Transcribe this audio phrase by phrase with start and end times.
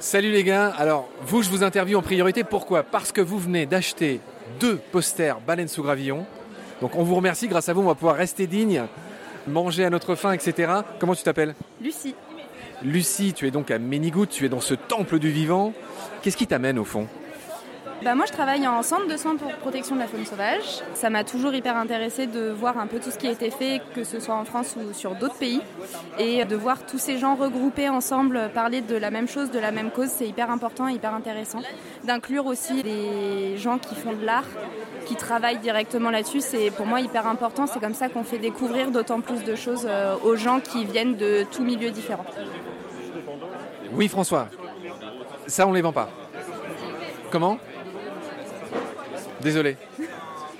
[0.00, 2.84] Salut les gars, alors vous je vous interviewe en priorité, pourquoi?
[2.84, 4.20] Parce que vous venez d'acheter
[4.60, 6.24] deux posters baleines sous gravillon.
[6.80, 8.84] Donc on vous remercie, grâce à vous on va pouvoir rester digne,
[9.48, 10.72] manger à notre faim, etc.
[11.00, 11.56] Comment tu t'appelles?
[11.80, 12.14] Lucie.
[12.84, 15.72] Lucie, tu es donc à Ménigout, tu es dans ce temple du vivant.
[16.22, 17.08] Qu'est-ce qui t'amène au fond?
[18.04, 20.82] Bah moi, je travaille en centre de soins pour protection de la faune sauvage.
[20.94, 23.80] Ça m'a toujours hyper intéressé de voir un peu tout ce qui a été fait,
[23.94, 25.60] que ce soit en France ou sur d'autres pays.
[26.18, 29.72] Et de voir tous ces gens regroupés ensemble parler de la même chose, de la
[29.72, 31.60] même cause, c'est hyper important, hyper intéressant.
[32.04, 34.46] D'inclure aussi les gens qui font de l'art,
[35.06, 37.66] qui travaillent directement là-dessus, c'est pour moi hyper important.
[37.66, 41.16] C'est comme ça qu'on fait découvrir d'autant plus de choses euh, aux gens qui viennent
[41.16, 42.26] de tous milieux différents.
[43.92, 44.48] Oui, François.
[45.46, 46.10] Ça, on les vend pas.
[47.30, 47.58] Comment?
[49.40, 49.76] Désolé.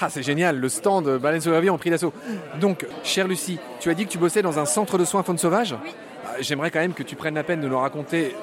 [0.00, 2.12] Ah, c'est génial, le stand Baleine sur la ont pris d'assaut.
[2.60, 5.38] Donc, chère Lucie, tu as dit que tu bossais dans un centre de soins faune
[5.38, 5.90] sauvage Oui.
[6.26, 8.34] Ah, j'aimerais quand même que tu prennes la peine de nous raconter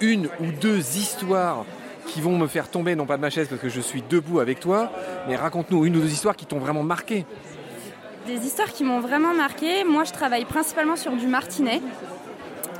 [0.00, 1.64] une ou deux histoires
[2.06, 4.40] qui vont me faire tomber, non pas de ma chaise parce que je suis debout
[4.40, 4.90] avec toi,
[5.26, 7.26] mais raconte-nous une ou deux histoires qui t'ont vraiment marqué.
[8.26, 9.84] Des histoires qui m'ont vraiment marqué.
[9.84, 11.80] Moi, je travaille principalement sur du martinet.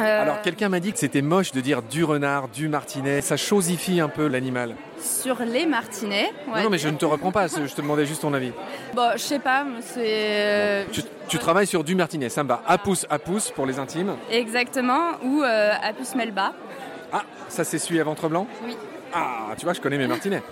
[0.01, 3.21] Euh, Alors, quelqu'un m'a dit que c'était moche de dire du renard, du martinet.
[3.21, 4.77] Ça chosifie un peu l'animal.
[5.01, 6.33] Sur les martinets.
[6.47, 7.47] non, mais je ne te reprends pas.
[7.47, 8.53] Je te demandais juste ton avis.
[8.95, 9.65] Bon, je sais pas.
[9.81, 10.87] C'est.
[11.29, 12.29] Tu, travailles sur du martinet.
[12.29, 12.63] Ça me va.
[12.67, 14.15] À pouce, à pouce pour les intimes.
[14.31, 15.13] Exactement.
[15.23, 16.53] Ou euh, Apus melba.
[17.13, 18.77] Ah, ça celui à ventre blanc Oui.
[19.15, 20.43] Ah, tu vois, je connais mes martinets.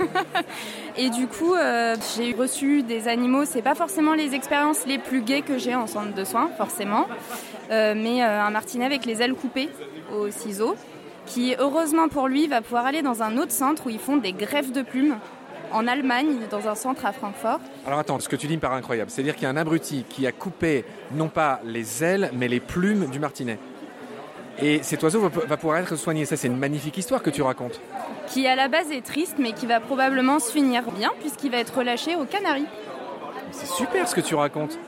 [0.97, 3.45] et du coup, euh, j'ai reçu des animaux.
[3.45, 7.07] C'est pas forcément les expériences les plus gaies que j'ai en centre de soins, forcément.
[7.71, 9.69] Euh, mais un martinet avec les ailes coupées
[10.15, 10.77] au ciseau,
[11.27, 14.33] qui heureusement pour lui va pouvoir aller dans un autre centre où ils font des
[14.33, 15.17] greffes de plumes.
[15.73, 17.59] En Allemagne, dans un centre à Francfort.
[17.85, 19.11] Alors attends, ce que tu dis me paraît incroyable.
[19.11, 22.61] C'est-à-dire qu'il y a un abruti qui a coupé non pas les ailes, mais les
[22.61, 23.59] plumes du martinet.
[24.61, 26.25] Et cet oiseau va pouvoir être soigné.
[26.25, 27.81] Ça, c'est une magnifique histoire que tu racontes.
[28.29, 31.59] Qui à la base est triste, mais qui va probablement se finir bien, puisqu'il va
[31.59, 32.67] être relâché aux Canaries.
[33.51, 34.79] C'est super ce que tu racontes.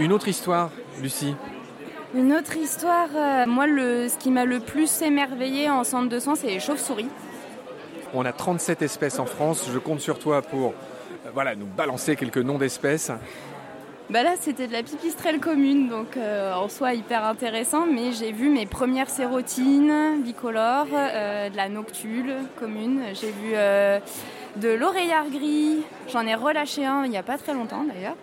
[0.00, 0.70] Une autre histoire,
[1.02, 1.36] Lucie
[2.16, 6.18] Une autre histoire, euh, moi, le, ce qui m'a le plus émerveillé en centre de
[6.18, 7.08] soins, c'est les chauves-souris.
[8.14, 9.68] On a 37 espèces en France.
[9.72, 13.12] Je compte sur toi pour euh, voilà, nous balancer quelques noms d'espèces.
[14.08, 17.86] Bah là, c'était de la pipistrelle commune, donc euh, en soi hyper intéressant.
[17.86, 23.00] Mais j'ai vu mes premières sérotines bicolores, euh, de la noctule commune.
[23.14, 23.98] J'ai vu euh,
[24.56, 25.82] de l'oreillard gris.
[26.08, 28.14] J'en ai relâché un il n'y a pas très longtemps d'ailleurs.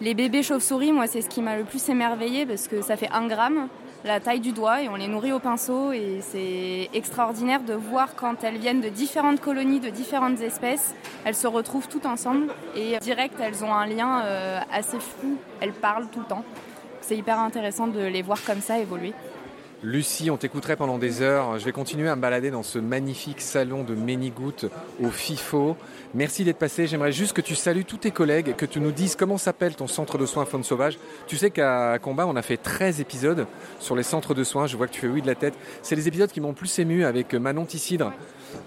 [0.00, 3.08] Les bébés chauves-souris, moi, c'est ce qui m'a le plus émerveillé parce que ça fait
[3.12, 3.68] un gramme
[4.06, 8.14] la taille du doigt et on les nourrit au pinceau et c'est extraordinaire de voir
[8.14, 12.98] quand elles viennent de différentes colonies, de différentes espèces, elles se retrouvent toutes ensemble et
[12.98, 16.44] direct elles ont un lien euh, assez fou, elles parlent tout le temps.
[17.00, 19.12] C'est hyper intéressant de les voir comme ça évoluer.
[19.82, 21.58] Lucie, on t'écouterait pendant des heures.
[21.58, 24.64] Je vais continuer à me balader dans ce magnifique salon de Ménigout
[25.02, 25.76] au FIFO.
[26.14, 26.86] Merci d'être passé.
[26.86, 29.86] J'aimerais juste que tu salues tous tes collègues, que tu nous dises comment s'appelle ton
[29.86, 30.98] centre de soins faune sauvage.
[31.26, 33.46] Tu sais qu'à Combat, on a fait 13 épisodes
[33.78, 34.66] sur les centres de soins.
[34.66, 35.54] Je vois que tu fais oui de la tête.
[35.82, 38.12] C'est les épisodes qui m'ont plus ému avec Manon Tissidre.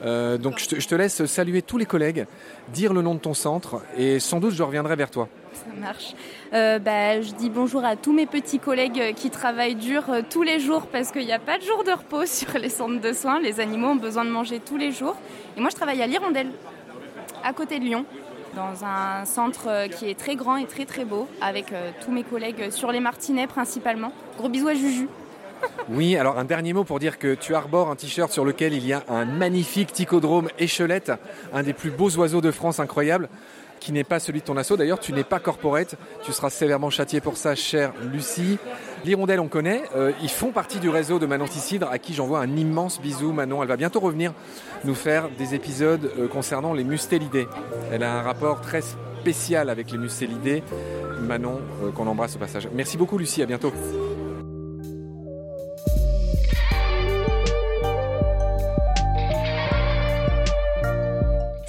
[0.03, 2.27] Euh, donc je te laisse saluer tous les collègues,
[2.71, 5.27] dire le nom de ton centre et sans doute je reviendrai vers toi.
[5.53, 6.13] Ça marche.
[6.53, 10.43] Euh, bah, je dis bonjour à tous mes petits collègues qui travaillent dur euh, tous
[10.43, 13.13] les jours parce qu'il n'y a pas de jour de repos sur les centres de
[13.13, 13.39] soins.
[13.39, 15.15] Les animaux ont besoin de manger tous les jours.
[15.57, 16.51] Et moi, je travaille à l'Hirondelle,
[17.43, 18.05] à côté de Lyon,
[18.55, 21.73] dans un centre euh, qui est très grand et très très beau, avec
[22.03, 24.11] tous mes collègues sur les martinets principalement.
[24.37, 25.07] Gros bisous à Juju.
[25.89, 28.85] Oui, alors un dernier mot pour dire que tu arbores un t-shirt sur lequel il
[28.85, 31.11] y a un magnifique ticodrome échelette,
[31.51, 33.27] un des plus beaux oiseaux de France incroyable
[33.79, 34.77] qui n'est pas celui de ton assaut.
[34.77, 35.95] D'ailleurs, tu n'es pas corporate.
[36.23, 38.57] Tu seras sévèrement châtié pour ça, chère Lucie.
[39.05, 39.83] L'hirondelle, on connaît.
[39.95, 43.31] Euh, ils font partie du réseau de Manon Ticidre, à qui j'envoie un immense bisou.
[43.31, 44.33] Manon, elle va bientôt revenir
[44.83, 47.47] nous faire des épisodes euh, concernant les mustélidés.
[47.91, 50.63] Elle a un rapport très spécial avec les mustélidés.
[51.21, 52.67] Manon, euh, qu'on embrasse au passage.
[52.73, 53.41] Merci beaucoup, Lucie.
[53.41, 53.71] À bientôt.